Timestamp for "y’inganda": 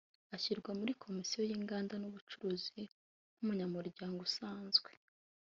1.49-1.93